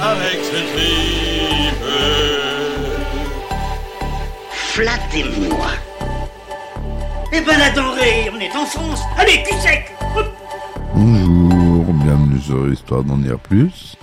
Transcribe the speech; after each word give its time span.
Avec 0.00 0.40
ce 0.42 0.56
tripe. 0.72 1.84
Flattez-moi. 4.50 5.68
Eh 7.32 7.40
ben 7.42 7.56
la 7.58 7.70
denrée, 7.70 8.28
on 8.34 8.40
est 8.40 8.50
en 8.56 8.66
France. 8.66 9.00
Allez, 9.16 9.42
cul 9.44 9.54
sec. 9.60 9.92
Bonjour, 10.94 11.84
bienvenue 11.94 12.40
sur 12.40 12.72
Histoire 12.72 13.04
d'en 13.04 13.16
dire 13.18 13.38
plus. 13.38 13.96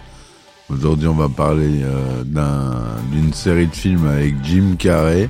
Aujourd'hui, 0.69 1.08
on 1.09 1.13
va 1.13 1.27
parler 1.27 1.81
euh, 1.83 2.23
d'un- 2.23 2.95
d'une 3.11 3.33
série 3.33 3.67
de 3.67 3.75
films 3.75 4.08
avec 4.08 4.35
Jim 4.44 4.75
Carrey 4.80 5.30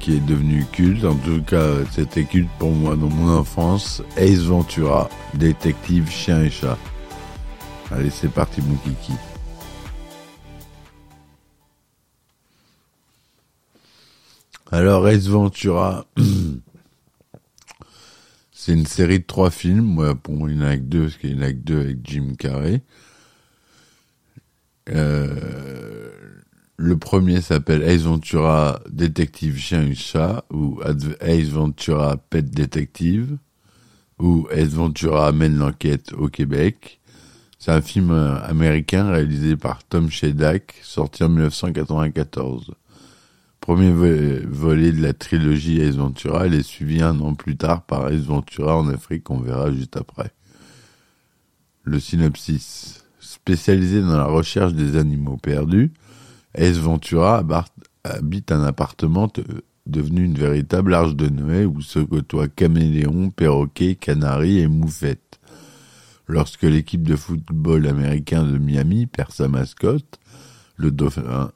qui 0.00 0.16
est 0.16 0.26
devenu 0.26 0.66
culte. 0.72 1.04
En 1.04 1.14
tout 1.14 1.42
cas, 1.42 1.66
c'était 1.92 2.24
culte 2.24 2.48
pour 2.58 2.72
moi 2.72 2.96
dans 2.96 3.08
mon 3.10 3.32
enfance. 3.38 4.02
Ace 4.16 4.40
Ventura, 4.40 5.08
détective 5.34 6.10
chien 6.10 6.42
et 6.42 6.50
chat. 6.50 6.76
Allez, 7.92 8.10
c'est 8.10 8.28
parti, 8.28 8.60
mon 8.62 8.76
kiki. 8.76 9.12
Alors, 14.70 15.08
Ace 15.08 15.26
Ventura, 15.26 16.06
c'est 18.52 18.72
une 18.72 18.86
série 18.86 19.18
de 19.18 19.24
trois 19.24 19.50
films. 19.50 19.82
Moi, 19.82 20.14
pour 20.14 20.34
moi, 20.34 20.48
il 20.48 20.58
n'y 20.58 20.64
en 20.64 20.68
a 20.68 20.76
que 20.76 20.82
deux, 20.82 21.02
parce 21.02 21.16
qu'il 21.16 21.36
y 21.36 21.38
en 21.38 21.42
a 21.42 21.50
que 21.50 21.58
deux 21.58 21.80
avec 21.80 21.98
Jim 22.04 22.34
Carrey. 22.38 22.82
Euh, 24.90 26.10
le 26.76 26.96
premier 26.96 27.40
s'appelle 27.40 27.82
Ace 27.82 28.02
Ventura, 28.02 28.80
détective 28.88 29.58
chien 29.58 29.82
et 29.82 29.96
chat, 29.96 30.44
ou 30.52 30.80
Ace 31.20 31.48
Ventura, 31.48 32.16
pet 32.16 32.48
détective, 32.48 33.36
ou 34.20 34.46
Ace 34.52 34.74
Ventura 34.74 35.26
amène 35.26 35.58
l'enquête 35.58 36.12
au 36.12 36.28
Québec. 36.28 36.99
C'est 37.62 37.72
un 37.72 37.82
film 37.82 38.10
euh, 38.10 38.40
américain 38.42 39.10
réalisé 39.10 39.54
par 39.54 39.84
Tom 39.84 40.08
Shedak, 40.10 40.76
sorti 40.82 41.22
en 41.24 41.28
1994. 41.28 42.72
Premier 43.60 43.90
vo- 43.90 44.48
volet 44.48 44.92
de 44.92 45.02
la 45.02 45.12
trilogie 45.12 45.82
Ace 45.82 45.96
Ventura, 45.96 46.46
il 46.46 46.54
est 46.54 46.62
suivi 46.62 47.02
un 47.02 47.20
an 47.20 47.34
plus 47.34 47.58
tard 47.58 47.82
par 47.82 48.06
Ace 48.06 48.22
Ventura 48.22 48.78
en 48.78 48.88
Afrique, 48.88 49.30
on 49.30 49.40
verra 49.40 49.70
juste 49.70 49.96
après. 49.98 50.32
Le 51.84 52.00
synopsis. 52.00 53.04
Spécialisé 53.20 54.00
dans 54.00 54.16
la 54.16 54.24
recherche 54.24 54.72
des 54.72 54.96
animaux 54.96 55.36
perdus, 55.36 55.92
Ace 56.54 56.78
Ventura 56.78 57.44
habite 58.04 58.52
un 58.52 58.64
appartement 58.64 59.28
te- 59.28 59.42
devenu 59.86 60.24
une 60.24 60.34
véritable 60.38 60.94
arche 60.94 61.14
de 61.14 61.28
Noé 61.28 61.66
où 61.66 61.82
se 61.82 61.98
côtoient 61.98 62.48
caméléons, 62.48 63.28
perroquets, 63.30 63.96
canaris 63.96 64.60
et 64.60 64.66
moufettes. 64.66 65.29
Lorsque 66.30 66.62
l'équipe 66.62 67.02
de 67.02 67.16
football 67.16 67.88
américain 67.88 68.44
de 68.44 68.56
Miami 68.56 69.06
perd 69.06 69.32
sa 69.32 69.48
mascotte, 69.48 70.20
le 70.76 70.92
dauphin 70.92 71.50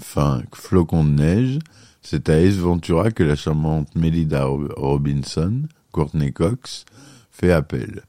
fin 0.00 0.42
flocon 0.52 1.04
de 1.04 1.10
neige, 1.10 1.58
c'est 2.02 2.28
à 2.28 2.40
Ace 2.40 2.56
Ventura 2.56 3.12
que 3.12 3.22
la 3.22 3.36
charmante 3.36 3.94
Melida 3.94 4.46
Ro- 4.46 4.66
Robinson, 4.76 5.62
Courtney 5.92 6.32
Cox, 6.32 6.84
fait 7.30 7.52
appel. 7.52 8.02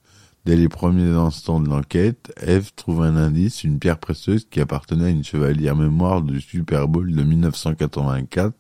Dès 0.44 0.56
les 0.56 0.70
premiers 0.70 1.12
instants 1.16 1.60
de 1.60 1.70
l'enquête, 1.70 2.34
Eve 2.42 2.72
trouve 2.76 3.04
un 3.04 3.16
indice, 3.16 3.64
une 3.64 3.78
pierre 3.78 4.00
précieuse 4.00 4.48
qui 4.50 4.60
appartenait 4.60 5.06
à 5.06 5.10
une 5.10 5.24
chevalière 5.24 5.76
mémoire 5.76 6.24
du 6.24 6.42
Super 6.42 6.88
Bowl 6.88 7.14
de 7.14 7.22
1984 7.24 8.56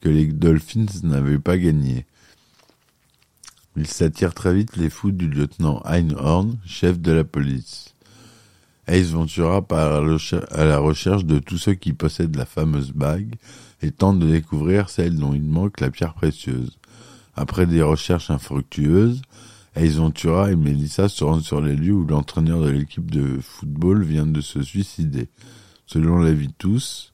que 0.00 0.08
les 0.08 0.26
Dolphins 0.26 0.86
n'avaient 1.02 1.40
pas 1.40 1.58
gagné. 1.58 2.06
Il 3.74 3.86
s'attire 3.86 4.34
très 4.34 4.54
vite 4.54 4.76
les 4.76 4.90
fous 4.90 5.12
du 5.12 5.28
lieutenant 5.28 5.82
Einhorn, 5.86 6.58
chef 6.66 7.00
de 7.00 7.10
la 7.10 7.24
police. 7.24 7.94
Ace 8.86 9.10
Ventura 9.12 9.62
part 9.62 10.04
à 10.50 10.64
la 10.64 10.78
recherche 10.78 11.24
de 11.24 11.38
tous 11.38 11.56
ceux 11.56 11.72
qui 11.72 11.94
possèdent 11.94 12.36
la 12.36 12.44
fameuse 12.44 12.92
bague 12.92 13.34
et 13.80 13.90
tente 13.90 14.18
de 14.18 14.30
découvrir 14.30 14.90
celle 14.90 15.16
dont 15.16 15.32
il 15.32 15.44
manque 15.44 15.80
la 15.80 15.90
pierre 15.90 16.12
précieuse. 16.12 16.78
Après 17.34 17.64
des 17.64 17.80
recherches 17.80 18.30
infructueuses, 18.30 19.22
Ace 19.74 19.94
Ventura 19.94 20.52
et 20.52 20.56
Melissa 20.56 21.08
se 21.08 21.24
rendent 21.24 21.40
sur 21.40 21.62
les 21.62 21.74
lieux 21.74 21.94
où 21.94 22.06
l'entraîneur 22.06 22.60
de 22.60 22.68
l'équipe 22.68 23.10
de 23.10 23.38
football 23.40 24.04
vient 24.04 24.26
de 24.26 24.42
se 24.42 24.60
suicider. 24.60 25.28
Selon 25.86 26.18
l'avis 26.18 26.48
de 26.48 26.54
tous, 26.58 27.12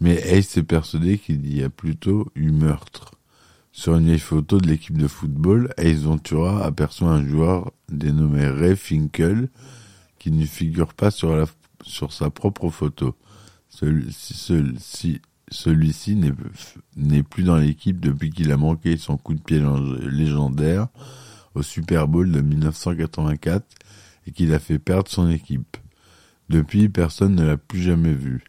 mais 0.00 0.16
Ace 0.26 0.56
est 0.56 0.64
persuadé 0.64 1.18
qu'il 1.18 1.54
y 1.54 1.62
a 1.62 1.70
plutôt 1.70 2.26
eu 2.34 2.50
meurtre. 2.50 3.17
Sur 3.78 3.94
une 3.94 4.06
vieille 4.06 4.18
photo 4.18 4.58
de 4.58 4.66
l'équipe 4.66 4.98
de 4.98 5.06
football, 5.06 5.72
Ace 5.76 6.00
Ventura 6.00 6.64
aperçoit 6.64 7.10
un 7.10 7.24
joueur 7.24 7.70
dénommé 7.88 8.44
Ray 8.48 8.74
Finkel 8.74 9.50
qui 10.18 10.32
ne 10.32 10.44
figure 10.46 10.94
pas 10.94 11.12
sur, 11.12 11.46
sa 12.10 12.28
propre 12.28 12.70
photo. 12.70 13.14
Celui-ci 13.68 15.20
celui 15.48 15.94
n'est 16.96 17.22
plus 17.22 17.44
dans 17.44 17.56
l'équipe 17.56 18.00
depuis 18.00 18.30
qu'il 18.30 18.50
a 18.50 18.56
manqué 18.56 18.96
son 18.96 19.16
coup 19.16 19.34
de 19.34 19.40
pied 19.40 19.62
légendaire 20.10 20.88
au 21.54 21.62
Super 21.62 22.08
Bowl 22.08 22.32
de 22.32 22.40
1984 22.40 23.64
et 24.26 24.32
qu'il 24.32 24.52
a 24.54 24.58
fait 24.58 24.80
perdre 24.80 25.08
son 25.08 25.30
équipe. 25.30 25.76
Depuis, 26.48 26.88
personne 26.88 27.36
ne 27.36 27.44
l'a 27.44 27.56
plus 27.56 27.82
jamais 27.82 28.12
vu. 28.12 28.42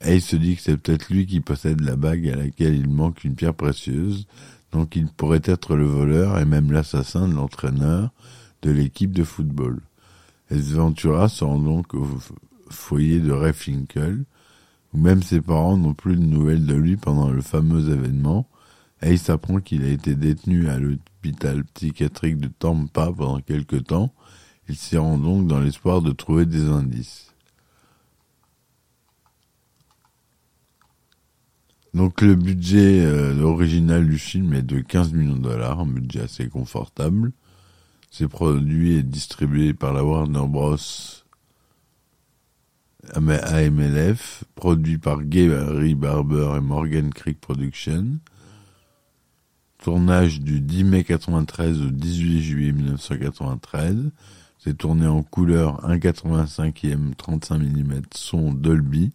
Ace 0.00 0.26
se 0.26 0.36
dit 0.36 0.56
que 0.56 0.62
c'est 0.62 0.76
peut-être 0.76 1.08
lui 1.10 1.26
qui 1.26 1.40
possède 1.40 1.80
la 1.80 1.96
bague 1.96 2.28
à 2.28 2.36
laquelle 2.36 2.76
il 2.76 2.88
manque 2.88 3.24
une 3.24 3.34
pierre 3.34 3.54
précieuse, 3.54 4.26
donc 4.72 4.96
il 4.96 5.06
pourrait 5.08 5.42
être 5.44 5.76
le 5.76 5.86
voleur 5.86 6.38
et 6.38 6.44
même 6.44 6.72
l'assassin 6.72 7.28
de 7.28 7.34
l'entraîneur 7.34 8.10
de 8.62 8.70
l'équipe 8.70 9.12
de 9.12 9.24
football. 9.24 9.80
Ace 10.50 10.72
Ventura 10.72 11.28
se 11.28 11.44
rend 11.44 11.58
donc 11.58 11.94
au 11.94 12.06
foyer 12.70 13.20
de 13.20 13.32
Ray 13.32 13.52
Finkel, 13.52 14.24
où 14.92 14.98
même 14.98 15.22
ses 15.22 15.40
parents 15.40 15.76
n'ont 15.76 15.94
plus 15.94 16.16
de 16.16 16.24
nouvelles 16.24 16.66
de 16.66 16.74
lui 16.74 16.96
pendant 16.96 17.30
le 17.30 17.42
fameux 17.42 17.90
événement. 17.90 18.48
Ace 19.00 19.30
apprend 19.30 19.60
qu'il 19.60 19.84
a 19.84 19.88
été 19.88 20.14
détenu 20.14 20.68
à 20.68 20.78
l'hôpital 20.78 21.64
psychiatrique 21.74 22.38
de 22.38 22.48
Tampa 22.48 23.12
pendant 23.16 23.40
quelque 23.40 23.76
temps. 23.76 24.12
Il 24.68 24.76
s'y 24.76 24.96
rend 24.96 25.18
donc 25.18 25.46
dans 25.46 25.60
l'espoir 25.60 26.02
de 26.02 26.12
trouver 26.12 26.46
des 26.46 26.68
indices. 26.68 27.34
Donc 31.94 32.20
le 32.20 32.34
budget 32.34 33.04
euh, 33.04 33.40
original 33.40 34.06
du 34.06 34.18
film 34.18 34.52
est 34.52 34.62
de 34.62 34.80
15 34.80 35.12
millions 35.12 35.36
de 35.36 35.42
dollars, 35.42 35.80
un 35.80 35.86
budget 35.86 36.20
assez 36.20 36.48
confortable. 36.48 37.32
C'est 38.10 38.28
produit 38.28 38.96
et 38.96 39.02
distribué 39.02 39.74
par 39.74 39.92
la 39.92 40.04
Warner 40.04 40.46
Bros. 40.46 40.76
AMLF, 43.14 44.44
produit 44.54 44.98
par 44.98 45.22
Gary 45.22 45.94
Barber 45.94 46.54
et 46.56 46.60
Morgan 46.60 47.12
Creek 47.12 47.40
Productions. 47.40 48.18
Tournage 49.82 50.40
du 50.40 50.60
10 50.60 50.84
mai 50.84 51.04
93 51.04 51.80
au 51.82 51.90
18 51.90 52.42
juillet 52.42 52.72
1993. 52.72 54.10
C'est 54.58 54.76
tourné 54.76 55.06
en 55.06 55.22
couleur 55.22 55.80
1,85e 55.88 57.14
35 57.14 57.58
mm 57.58 58.02
son 58.12 58.52
Dolby. 58.52 59.12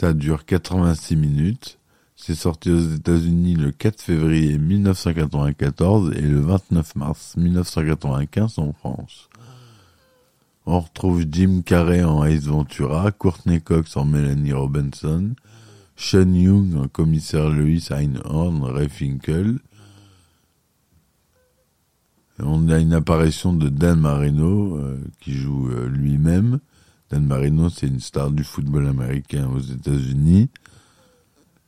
Ça 0.00 0.14
dure 0.14 0.46
86 0.46 1.14
minutes. 1.14 1.78
C'est 2.16 2.34
sorti 2.34 2.70
aux 2.70 2.80
États-Unis 2.80 3.54
le 3.54 3.70
4 3.70 4.00
février 4.00 4.56
1994 4.56 6.12
et 6.16 6.22
le 6.22 6.40
29 6.40 6.96
mars 6.96 7.36
1995 7.36 8.58
en 8.60 8.72
France. 8.72 9.28
On 10.64 10.80
retrouve 10.80 11.26
Jim 11.30 11.60
Carrey 11.62 12.02
en 12.02 12.24
Ace 12.24 12.44
Ventura, 12.44 13.12
Courtney 13.12 13.60
Cox 13.60 13.94
en 13.98 14.06
Melanie 14.06 14.54
Robinson, 14.54 15.34
Sean 15.96 16.32
Young 16.32 16.76
en 16.76 16.88
commissaire 16.88 17.50
Louis 17.50 17.86
Einhorn, 17.90 18.62
Ray 18.62 18.88
Finkel. 18.88 19.58
On 22.38 22.70
a 22.70 22.78
une 22.78 22.94
apparition 22.94 23.52
de 23.52 23.68
Dan 23.68 24.00
Marino 24.00 24.78
euh, 24.78 24.98
qui 25.20 25.34
joue 25.34 25.68
euh, 25.68 25.88
lui-même. 25.88 26.58
Dan 27.10 27.26
Marino, 27.26 27.68
c'est 27.68 27.88
une 27.88 27.98
star 27.98 28.30
du 28.30 28.44
football 28.44 28.86
américain 28.86 29.48
aux 29.48 29.58
États-Unis. 29.58 30.48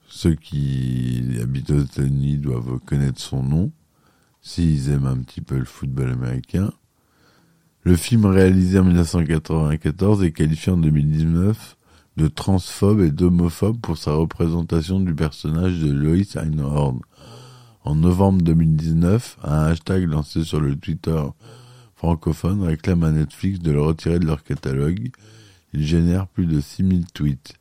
Ceux 0.09 0.35
qui 0.35 1.25
habitent 1.43 1.71
aux 1.71 1.81
États-Unis 1.81 2.39
doivent 2.39 2.79
connaître 2.87 3.21
son 3.21 3.43
nom, 3.43 3.73
s'ils 4.41 4.91
aiment 4.91 5.07
un 5.07 5.17
petit 5.19 5.41
peu 5.41 5.59
le 5.59 5.65
football 5.65 6.11
américain. 6.11 6.73
Le 7.83 7.97
film 7.97 8.27
réalisé 8.27 8.79
en 8.79 8.85
1994 8.85 10.23
est 10.23 10.31
qualifié 10.31 10.73
en 10.73 10.77
2019 10.77 11.77
de 12.17 12.29
transphobe 12.29 13.01
et 13.01 13.11
d'homophobe 13.11 13.81
pour 13.81 13.99
sa 13.99 14.13
représentation 14.13 15.01
du 15.01 15.13
personnage 15.13 15.81
de 15.81 15.91
Lois 15.91 16.37
Einhorn. 16.37 17.01
En 17.83 17.97
novembre 17.97 18.43
2019, 18.43 19.39
un 19.43 19.63
hashtag 19.65 20.05
lancé 20.05 20.45
sur 20.45 20.61
le 20.61 20.77
Twitter 20.77 21.21
francophone 22.03 22.63
réclame 22.65 23.05
à 23.05 23.13
Netflix 23.13 23.61
de 23.61 23.71
le 23.71 23.81
retirer 23.81 24.19
de 24.19 24.27
leur 24.27 24.43
catalogue. 24.43 25.13
Il 25.73 25.87
génère 25.87 26.27
plus 26.27 26.47
de 26.47 26.61
6000 26.61 27.07
tweets. 27.07 27.53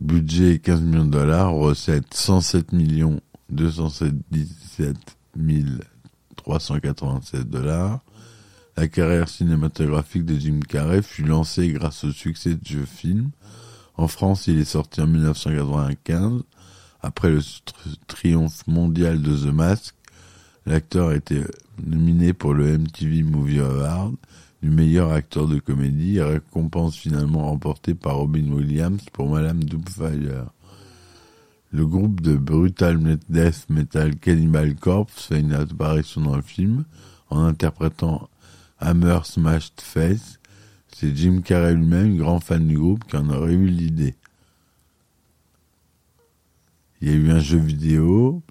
Budget 0.00 0.58
15 0.58 0.80
millions 0.80 1.04
de 1.04 1.10
dollars, 1.10 1.52
recette 1.52 2.14
107 2.14 2.72
millions 2.72 3.20
277 3.50 4.96
387 6.36 7.50
dollars. 7.50 8.00
La 8.78 8.88
carrière 8.88 9.28
cinématographique 9.28 10.24
de 10.24 10.38
Jim 10.38 10.60
Carrey 10.66 11.02
fut 11.02 11.24
lancée 11.24 11.68
grâce 11.72 12.04
au 12.04 12.10
succès 12.10 12.54
de 12.54 12.66
ce 12.66 12.86
film. 12.86 13.32
En 13.96 14.08
France, 14.08 14.46
il 14.46 14.58
est 14.58 14.64
sorti 14.64 15.02
en 15.02 15.08
1995. 15.08 16.40
Après 17.02 17.28
le 17.28 17.40
triomphe 18.06 18.66
mondial 18.66 19.20
de 19.20 19.36
The 19.36 19.52
Mask, 19.52 19.94
l'acteur 20.66 21.08
a 21.08 21.16
été 21.16 21.42
nominé 21.84 22.32
pour 22.32 22.54
le 22.54 22.78
MTV 22.78 23.22
Movie 23.22 23.60
Award 23.60 24.14
du 24.62 24.70
meilleur 24.70 25.10
acteur 25.10 25.48
de 25.48 25.58
comédie, 25.58 26.20
récompense 26.20 26.96
finalement 26.96 27.46
remportée 27.46 27.94
par 27.94 28.16
Robin 28.16 28.48
Williams 28.52 29.02
pour 29.12 29.28
Madame 29.28 29.64
Doubtfire. 29.64 30.46
Le 31.72 31.86
groupe 31.86 32.20
de 32.20 32.36
brutal 32.36 33.18
death 33.28 33.68
metal 33.70 34.14
Cannibal 34.16 34.74
Corpse 34.76 35.26
fait 35.26 35.40
une 35.40 35.54
apparition 35.54 36.20
dans 36.20 36.36
le 36.36 36.42
film 36.42 36.84
en 37.30 37.40
interprétant 37.40 38.28
Hammer 38.78 39.20
Smashed 39.24 39.80
Face. 39.80 40.38
C'est 40.88 41.16
Jim 41.16 41.40
Carrey 41.42 41.74
lui-même, 41.74 42.18
grand 42.18 42.40
fan 42.40 42.68
du 42.68 42.78
groupe, 42.78 43.04
qui 43.04 43.16
en 43.16 43.30
aurait 43.30 43.54
eu 43.54 43.66
l'idée. 43.66 44.14
Il 47.00 47.08
y 47.08 47.10
a 47.10 47.14
eu 47.14 47.30
un 47.30 47.40
jeu 47.40 47.58
vidéo 47.58 48.42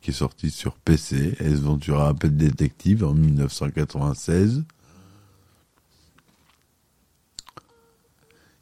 qui 0.00 0.10
est 0.10 0.14
sorti 0.14 0.50
sur 0.50 0.74
PC, 0.74 1.36
S 1.40 1.60
Ventura 1.60 2.14
Pet 2.14 2.34
Detective 2.34 3.04
en 3.04 3.14
1996. 3.14 4.64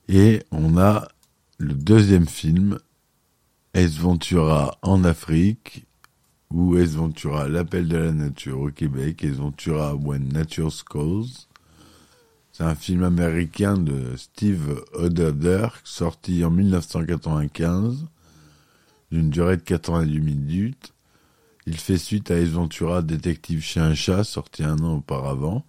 Et 0.08 0.43
on 0.50 0.79
a 0.79 1.08
le 1.58 1.75
deuxième 1.75 2.26
film, 2.26 2.79
S 3.75 3.99
Ventura 3.99 4.79
en 4.82 5.05
Afrique, 5.05 5.87
ou 6.50 6.76
S 6.79 6.94
Ventura, 6.94 7.49
l'appel 7.49 7.88
de 7.88 7.99
la 7.99 8.12
nature 8.12 8.61
au 8.61 8.70
Québec, 8.70 9.23
S 9.23 9.34
Ventura 9.34 9.94
When 9.94 10.32
Nature 10.32 10.73
Calls. 10.91 11.46
C'est 12.52 12.64
un 12.64 12.75
film 12.75 13.05
américain 13.05 13.76
de 13.76 14.17
Steve 14.17 14.82
Oderder, 14.94 15.69
sorti 15.84 16.43
en 16.44 16.50
1995, 16.50 18.06
d'une 19.12 19.31
durée 19.31 19.58
de 19.58 19.62
88 19.62 20.20
minutes. 20.20 20.94
Il 21.70 21.76
fait 21.76 21.99
suite 21.99 22.31
à 22.31 22.38
S 22.38 22.49
Ventura, 22.49 23.03
détective 23.03 23.62
chien 23.62 23.94
chat, 23.94 24.25
sorti 24.25 24.65
un 24.65 24.79
an 24.79 24.97
auparavant. 24.97 25.67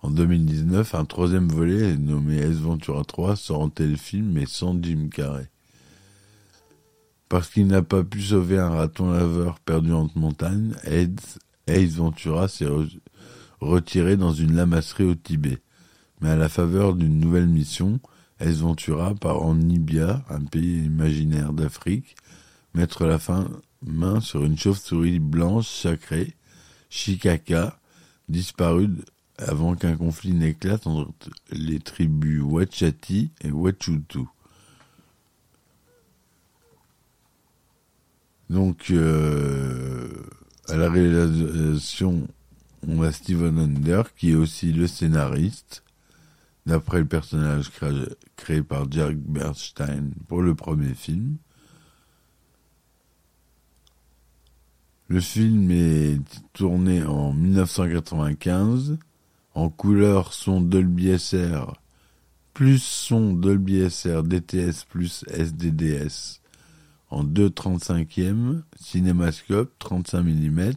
En 0.00 0.10
2019, 0.10 0.94
un 0.94 1.04
troisième 1.04 1.48
volet 1.48 1.98
nommé 1.98 2.38
S 2.38 2.56
Ventura 2.56 3.04
3 3.04 3.36
sort 3.36 3.60
en 3.60 3.68
téléfilm 3.68 4.32
mais 4.32 4.46
sans 4.46 4.82
Jim 4.82 5.10
Carrey. 5.12 5.50
Parce 7.28 7.50
qu'il 7.50 7.66
n'a 7.66 7.82
pas 7.82 8.04
pu 8.04 8.22
sauver 8.22 8.56
un 8.56 8.70
raton 8.70 9.10
laveur 9.10 9.60
perdu 9.60 9.92
entre 9.92 10.16
montagnes, 10.16 10.72
Ace 10.86 11.92
Ventura 11.92 12.48
s'est 12.48 12.70
retiré 13.60 14.16
dans 14.16 14.32
une 14.32 14.56
lamasserie 14.56 15.04
au 15.04 15.14
Tibet. 15.14 15.58
Mais 16.22 16.30
à 16.30 16.36
la 16.36 16.48
faveur 16.48 16.94
d'une 16.94 17.20
nouvelle 17.20 17.48
mission, 17.48 18.00
Ace 18.40 18.60
Ventura 18.60 19.14
part 19.14 19.42
en 19.42 19.56
Nibia, 19.56 20.24
un 20.30 20.40
pays 20.40 20.86
imaginaire 20.86 21.52
d'Afrique, 21.52 22.16
mettre 22.72 23.04
la 23.04 23.18
fin, 23.18 23.46
main 23.82 24.20
sur 24.20 24.44
une 24.44 24.58
chauve-souris 24.58 25.18
blanche 25.18 25.68
sacrée, 25.68 26.34
Chikaka, 26.90 27.78
disparue 28.28 28.90
avant 29.38 29.74
qu'un 29.76 29.96
conflit 29.96 30.32
n'éclate 30.32 30.86
entre 30.86 31.30
les 31.52 31.78
tribus 31.78 32.42
Wachati 32.42 33.30
et 33.42 33.50
Wachutu. 33.50 34.24
Donc, 38.50 38.90
euh, 38.90 40.08
à 40.68 40.76
la 40.76 40.90
réalisation, 40.90 42.26
on 42.86 43.02
a 43.02 43.12
Steven 43.12 43.58
Under, 43.58 44.14
qui 44.14 44.30
est 44.30 44.34
aussi 44.34 44.72
le 44.72 44.86
scénariste, 44.86 45.82
d'après 46.66 46.98
le 46.98 47.06
personnage 47.06 47.70
créé, 48.36 48.62
par 48.62 48.90
Jack 48.90 49.16
Bernstein 49.16 50.12
pour 50.28 50.42
le 50.42 50.54
premier 50.54 50.94
film. 50.94 51.36
Le 55.10 55.20
film 55.20 55.70
est 55.70 56.20
tourné 56.52 57.02
en 57.02 57.32
1995 57.32 58.98
en 59.54 59.70
couleur 59.70 60.34
son 60.34 60.60
Dolby 60.60 61.18
SR 61.18 61.80
plus 62.52 62.82
son 62.82 63.32
Dolby 63.32 63.88
SR 63.88 64.22
DTS 64.22 64.84
plus 64.86 65.24
SDDS 65.30 66.42
en 67.08 67.24
2,35e, 67.24 68.60
cinémascope 68.78 69.72
35 69.78 70.22
mm, 70.24 70.72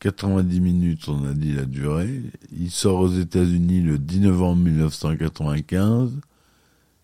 90 0.00 0.60
minutes 0.60 1.08
on 1.08 1.24
a 1.24 1.34
dit 1.34 1.52
la 1.52 1.64
durée. 1.64 2.22
Il 2.50 2.72
sort 2.72 2.98
aux 2.98 3.12
États-Unis 3.12 3.82
le 3.82 3.98
10 3.98 4.18
novembre 4.18 4.64
1995 4.64 6.18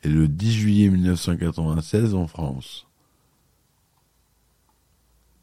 et 0.02 0.08
le 0.08 0.26
10 0.26 0.52
juillet 0.52 0.88
1996 0.88 2.14
en 2.14 2.26
France. 2.26 2.87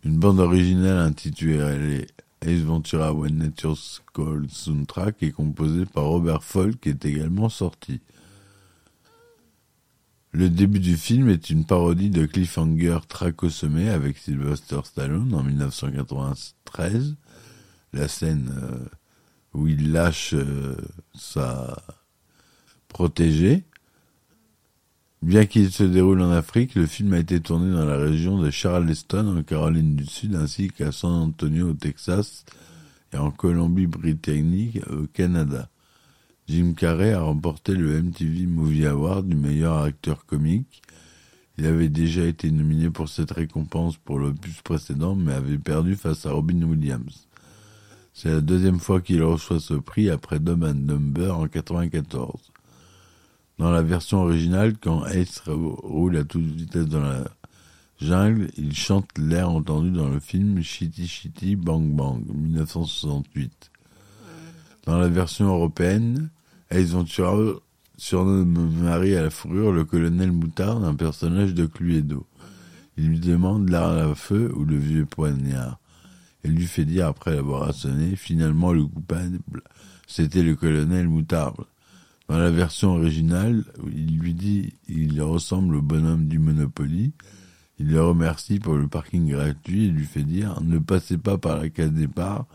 Une 0.06 0.20
bande 0.20 0.40
originale 0.40 1.00
intitulée 1.00 2.06
Ace 2.42 2.62
Ventura 2.62 3.12
When 3.12 3.40
Nature's 3.40 4.04
Call 4.14 4.46
soundtrack 4.48 5.24
est 5.24 5.32
composé 5.32 5.88
par 5.88 6.04
Robert 6.04 6.44
Folk 6.44 6.86
est 6.86 7.06
également 7.06 7.50
sorti. 7.50 8.02
Le 10.32 10.52
début 10.52 10.80
du 10.80 10.96
film 10.96 11.28
est 11.30 11.50
une 11.50 11.66
parodie 11.66 12.12
de 12.12 12.28
Cliffhanger 12.28 13.00
Track 13.08 13.42
au 13.42 13.50
sommet 13.50 13.90
avec 13.90 14.20
Sylvester 14.20 14.82
Stallone 14.84 15.34
en 15.34 15.42
1993. 15.42 17.16
La 17.94 18.08
scène 18.08 18.54
euh, 18.62 18.86
où 19.56 19.68
il 19.68 19.92
lâche 19.92 20.36
euh, 20.36 20.76
sa 21.16 21.82
protégée. 22.90 23.64
Bien 25.26 25.48
qu'il 25.48 25.72
se 25.72 25.82
déroule 25.82 26.22
en 26.22 26.30
Afrique, 26.30 26.76
le 26.76 26.86
film 26.86 27.14
a 27.14 27.18
été 27.18 27.40
tourné 27.40 27.74
dans 27.74 27.84
la 27.84 27.98
région 27.98 28.38
de 28.38 28.52
Charleston, 28.52 29.36
en 29.36 29.42
Caroline 29.42 29.96
du 29.96 30.06
Sud, 30.06 30.36
ainsi 30.36 30.68
qu'à 30.68 30.92
San 30.92 31.14
Antonio, 31.14 31.70
au 31.70 31.74
Texas, 31.74 32.46
et 33.12 33.18
en 33.18 33.32
Colombie-Britannique, 33.32 34.82
au 34.88 35.08
Canada. 35.08 35.68
Jim 36.48 36.74
Carrey 36.78 37.12
a 37.12 37.22
remporté 37.22 37.74
le 37.74 38.04
MTV 38.04 38.46
Movie 38.46 38.86
Award 38.86 39.28
du 39.28 39.36
meilleur 39.36 39.80
acteur 39.80 40.28
comique. 40.28 40.84
Il 41.58 41.66
avait 41.66 41.90
déjà 41.90 42.24
été 42.24 42.52
nominé 42.52 42.92
pour 42.92 43.10
cette 43.10 43.32
récompense 43.32 43.98
pour 43.98 44.20
l'opus 44.20 44.62
précédent, 44.62 45.16
mais 45.16 45.34
avait 45.34 45.58
perdu 45.58 45.96
face 45.96 46.28
à 46.28 46.34
Robin 46.34 46.62
Williams. 46.62 47.28
C'est 48.14 48.30
la 48.30 48.42
deuxième 48.42 48.80
fois 48.80 49.02
qu'il 49.02 49.24
reçoit 49.24 49.60
ce 49.60 49.74
prix 49.74 50.12
après 50.12 50.38
Dumb 50.38 50.64
and 50.64 50.86
Dumber 50.86 51.32
en 51.32 51.46
1994. 51.46 52.52
Dans 53.58 53.72
la 53.72 53.82
version 53.82 54.24
originale, 54.24 54.76
quand 54.78 55.06
Ace 55.06 55.42
roule 55.48 56.18
à 56.18 56.26
toute 56.26 56.44
vitesse 56.44 56.88
dans 56.88 57.02
la 57.02 57.24
jungle, 58.02 58.50
il 58.58 58.76
chante 58.76 59.08
l'air 59.18 59.50
entendu 59.50 59.92
dans 59.92 60.10
le 60.10 60.20
film 60.20 60.62
Shitty 60.62 61.08
Shitty 61.08 61.56
Bang 61.56 61.96
Bang, 61.96 62.26
1968. 62.28 63.72
Dans 64.86 64.98
la 64.98 65.08
version 65.08 65.46
européenne, 65.46 66.30
Ace 66.70 66.90
Ventura 66.90 67.34
surnomme 67.98 68.72
Marie 68.82 69.16
à 69.16 69.24
la 69.24 69.30
fourrure 69.30 69.72
le 69.72 69.86
colonel 69.86 70.34
Moutard, 70.34 70.84
un 70.84 70.96
personnage 70.96 71.54
de 71.54 71.66
Cluedo. 71.66 72.28
Il 72.98 73.08
lui 73.08 73.20
demande 73.20 73.70
l'arme 73.70 74.12
à 74.12 74.16
feu 74.16 74.52
ou 74.54 74.66
le 74.66 74.78
vieux 74.78 75.06
poignard. 75.06 75.80
Elle 76.44 76.52
lui 76.52 76.68
fait 76.68 76.86
dire, 76.86 77.08
après 77.08 77.34
l'avoir 77.34 77.70
assonné, 77.70 78.18
finalement 78.18 78.74
le 78.74 78.86
coupable, 78.86 79.40
c'était 80.08 80.44
le 80.44 80.56
colonel 80.56 81.08
Moutard. 81.08 81.56
Dans 82.28 82.40
la 82.40 82.50
version 82.50 82.96
originale, 82.96 83.64
il 83.94 84.18
lui 84.18 84.34
dit 84.34 84.74
il 84.88 85.22
ressemble 85.22 85.76
au 85.76 85.82
bonhomme 85.82 86.28
du 86.28 86.40
Monopoly. 86.40 87.14
Il 87.78 87.92
le 87.92 88.02
remercie 88.02 88.60
pour 88.60 88.76
le 88.76 88.88
parking 88.88 89.30
gratuit 89.30 89.86
et 89.86 89.90
lui 89.90 90.06
fait 90.06 90.24
dire 90.24 90.60
ne 90.62 90.80
passez 90.80 91.18
pas 91.18 91.38
par 91.38 91.58
la 91.58 91.70
case 91.70 91.92
départ 91.92 92.46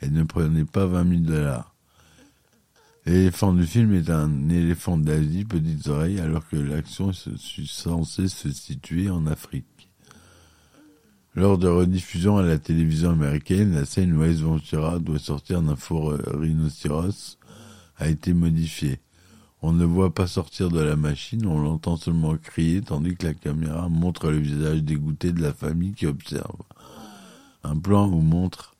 et 0.00 0.10
ne 0.10 0.22
prenez 0.22 0.64
pas 0.64 0.86
20 0.86 1.08
000 1.08 1.20
dollars. 1.22 1.74
L'éléphant 3.06 3.52
du 3.52 3.66
film 3.66 3.94
est 3.94 4.10
un 4.10 4.48
éléphant 4.50 4.98
d'Asie, 4.98 5.44
petites 5.44 5.88
oreilles, 5.88 6.20
alors 6.20 6.46
que 6.46 6.56
l'action 6.56 7.10
est 7.10 7.66
censée 7.66 8.28
se 8.28 8.50
situer 8.50 9.10
en 9.10 9.26
Afrique. 9.26 9.88
Lors 11.34 11.58
de 11.58 11.68
rediffusion 11.68 12.36
à 12.36 12.42
la 12.42 12.58
télévision 12.58 13.10
américaine, 13.10 13.74
la 13.74 13.86
scène 13.86 14.12
où 14.12 14.22
Ace 14.22 14.40
Ventura 14.40 14.98
doit 14.98 15.18
sortir 15.18 15.62
d'un 15.62 15.76
faux 15.76 16.12
rhinocéros 16.26 17.38
a 18.00 18.08
été 18.08 18.34
modifiée. 18.34 18.98
On 19.62 19.72
ne 19.72 19.84
voit 19.84 20.14
pas 20.14 20.26
sortir 20.26 20.70
de 20.70 20.80
la 20.80 20.96
machine, 20.96 21.46
on 21.46 21.60
l'entend 21.60 21.96
seulement 21.96 22.36
crier 22.36 22.80
tandis 22.80 23.14
que 23.14 23.26
la 23.26 23.34
caméra 23.34 23.88
montre 23.88 24.30
le 24.30 24.38
visage 24.38 24.82
dégoûté 24.82 25.32
de 25.32 25.42
la 25.42 25.52
famille 25.52 25.92
qui 25.92 26.06
observe. 26.06 26.56
Un 27.62 27.76
plan 27.76 28.08
où 28.08 28.20
montre 28.20 28.74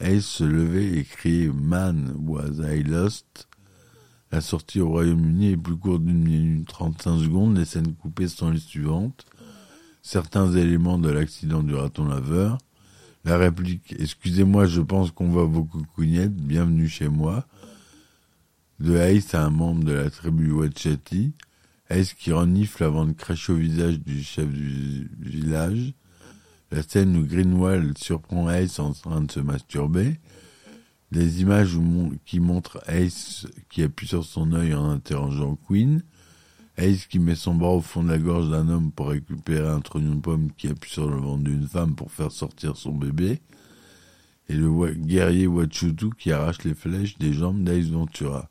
Ace 0.00 0.26
se 0.26 0.44
lever 0.44 0.98
et 0.98 1.04
crier 1.04 1.48
Man 1.48 2.16
was 2.26 2.60
I 2.60 2.82
lost? 2.82 3.48
La 4.32 4.40
sortie 4.40 4.80
au 4.80 4.88
Royaume-Uni 4.88 5.52
est 5.52 5.56
plus 5.56 5.76
courte 5.76 6.04
d'une 6.04 6.24
minute 6.24 6.66
35 6.66 7.20
secondes. 7.20 7.56
Les 7.56 7.64
scènes 7.64 7.94
coupées 7.94 8.26
sont 8.26 8.50
les 8.50 8.58
suivantes. 8.58 9.24
Certains 10.02 10.52
éléments 10.52 10.98
de 10.98 11.08
l'accident 11.08 11.62
du 11.62 11.74
raton 11.74 12.04
laveur. 12.04 12.58
La 13.24 13.38
réplique 13.38 13.94
Excusez-moi, 13.98 14.66
je 14.66 14.80
pense 14.80 15.12
qu'on 15.12 15.30
va 15.30 15.46
beaucoup 15.46 15.82
couignette. 15.94 16.34
Bienvenue 16.34 16.88
chez 16.88 17.08
moi. 17.08 17.46
De 18.78 18.94
Ace 18.98 19.34
à 19.34 19.42
un 19.42 19.48
membre 19.48 19.84
de 19.84 19.92
la 19.92 20.10
tribu 20.10 20.52
Wachati. 20.52 21.32
Ace 21.88 22.12
qui 22.12 22.30
renifle 22.30 22.84
avant 22.84 23.06
de 23.06 23.12
cracher 23.12 23.52
au 23.52 23.56
visage 23.56 24.00
du 24.00 24.22
chef 24.22 24.46
du 24.52 25.10
village? 25.18 25.94
La 26.70 26.82
scène 26.82 27.16
où 27.16 27.24
Greenwell 27.24 27.94
surprend 27.96 28.50
Ace 28.50 28.78
en 28.78 28.92
train 28.92 29.22
de 29.22 29.32
se 29.32 29.40
masturber. 29.40 30.20
Les 31.10 31.40
images 31.40 31.78
qui 32.26 32.38
montrent 32.38 32.82
Ace 32.86 33.46
qui 33.70 33.82
appuie 33.82 34.08
sur 34.08 34.24
son 34.24 34.52
œil 34.52 34.74
en 34.74 34.90
interrogeant 34.90 35.56
Queen. 35.66 36.02
Ace 36.76 37.06
qui 37.06 37.18
met 37.18 37.34
son 37.34 37.54
bras 37.54 37.72
au 37.72 37.80
fond 37.80 38.02
de 38.02 38.10
la 38.10 38.18
gorge 38.18 38.50
d'un 38.50 38.68
homme 38.68 38.92
pour 38.92 39.08
récupérer 39.08 39.68
un 39.68 39.80
trognon 39.80 40.16
de 40.16 40.20
pomme 40.20 40.50
qui 40.52 40.68
appuie 40.68 40.90
sur 40.90 41.08
le 41.08 41.16
ventre 41.16 41.44
d'une 41.44 41.66
femme 41.66 41.94
pour 41.94 42.12
faire 42.12 42.30
sortir 42.30 42.76
son 42.76 42.92
bébé. 42.92 43.40
Et 44.50 44.54
le 44.54 44.92
guerrier 44.92 45.46
Wachutu 45.46 46.10
qui 46.18 46.30
arrache 46.30 46.62
les 46.64 46.74
flèches 46.74 47.16
des 47.16 47.32
jambes 47.32 47.64
d'Ace 47.64 47.86
Ventura. 47.86 48.50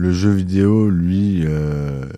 Le 0.00 0.14
jeu 0.14 0.30
vidéo, 0.30 0.88
lui, 0.88 1.42
euh, 1.44 2.08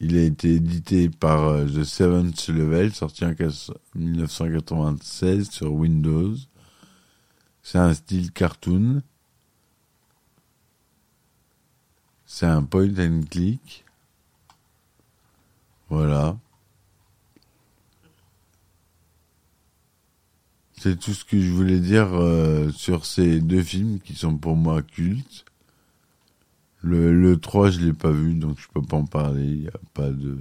il 0.00 0.16
a 0.16 0.22
été 0.22 0.54
édité 0.54 1.10
par 1.10 1.44
euh, 1.44 1.66
The 1.66 1.84
Seventh 1.84 2.48
Level, 2.48 2.94
sorti 2.94 3.26
en 3.26 3.34
1996 3.94 5.50
sur 5.50 5.74
Windows. 5.74 6.34
C'est 7.62 7.76
un 7.76 7.92
style 7.92 8.32
cartoon. 8.32 9.02
C'est 12.24 12.46
un 12.46 12.62
point 12.62 12.98
and 12.98 13.20
click. 13.30 13.84
Voilà. 15.90 16.38
C'est 20.78 20.98
tout 20.98 21.12
ce 21.12 21.26
que 21.26 21.38
je 21.38 21.50
voulais 21.50 21.80
dire 21.80 22.14
euh, 22.14 22.70
sur 22.70 23.04
ces 23.04 23.40
deux 23.40 23.62
films 23.62 24.00
qui 24.00 24.14
sont 24.14 24.38
pour 24.38 24.56
moi 24.56 24.80
cultes. 24.80 25.44
Le, 26.82 27.12
le 27.12 27.38
3, 27.38 27.70
je 27.70 27.80
l'ai 27.80 27.92
pas 27.92 28.10
vu, 28.10 28.34
donc 28.34 28.58
je 28.58 28.68
peux 28.68 28.82
pas 28.82 28.96
en 28.96 29.04
parler. 29.04 29.44
Il 29.44 29.62
y 29.64 29.68
a 29.68 29.80
pas 29.94 30.10
de. 30.10 30.38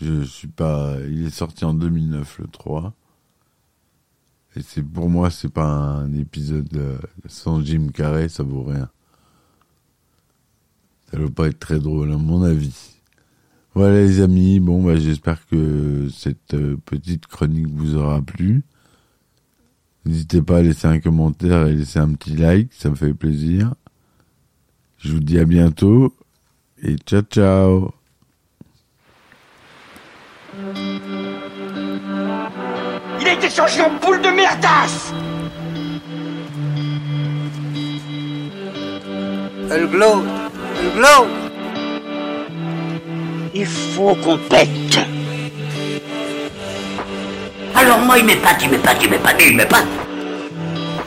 Je 0.00 0.22
suis 0.22 0.48
pas. 0.48 0.96
Il 1.08 1.26
est 1.26 1.30
sorti 1.30 1.64
en 1.64 1.74
2009, 1.74 2.38
le 2.40 2.46
3. 2.48 2.94
Et 4.56 4.62
c'est 4.62 4.82
pour 4.82 5.08
moi, 5.08 5.30
c'est 5.30 5.52
pas 5.52 5.66
un 5.66 6.12
épisode 6.14 6.74
euh, 6.76 6.98
sans 7.26 7.62
Jim 7.62 7.88
Carrey, 7.94 8.28
ça 8.28 8.42
vaut 8.42 8.64
rien. 8.64 8.90
Ça 11.10 11.16
doit 11.16 11.30
pas 11.30 11.48
être 11.48 11.58
très 11.58 11.78
drôle, 11.78 12.12
à 12.12 12.16
mon 12.16 12.42
avis. 12.42 12.96
Voilà 13.74 14.00
les 14.00 14.20
amis, 14.20 14.58
bon 14.58 14.82
bah 14.82 14.96
j'espère 14.96 15.46
que 15.46 16.08
cette 16.10 16.54
euh, 16.54 16.76
petite 16.84 17.26
chronique 17.26 17.68
vous 17.68 17.94
aura 17.94 18.20
plu. 18.20 18.64
N'hésitez 20.04 20.42
pas 20.42 20.58
à 20.58 20.62
laisser 20.62 20.88
un 20.88 21.00
commentaire 21.00 21.66
et 21.68 21.74
laisser 21.74 21.98
un 22.00 22.12
petit 22.14 22.34
like, 22.34 22.72
ça 22.72 22.90
me 22.90 22.96
fait 22.96 23.14
plaisir. 23.14 23.74
Je 24.98 25.12
vous 25.12 25.20
dis 25.20 25.38
à 25.38 25.44
bientôt 25.44 26.12
et 26.82 26.96
ciao 26.96 27.22
ciao. 27.22 27.90
Il 33.20 33.26
a 33.26 33.32
été 33.32 33.48
changé 33.48 33.80
en 33.80 33.90
boule 34.00 34.20
de 34.20 34.28
merdasse 34.28 35.12
Elle 39.70 39.86
glow, 39.86 40.24
elle 40.80 40.90
glow. 40.96 41.26
Il 43.54 43.66
faut 43.66 44.14
qu'on 44.16 44.38
pète. 44.38 44.98
Alors 47.74 47.98
moi, 48.00 48.18
il 48.18 48.24
m'épate, 48.24 48.62
il 48.62 48.70
m'épate, 48.70 48.96
il 49.02 49.10
m'épate, 49.10 49.42
il 49.46 49.56
m'épate. 49.56 50.07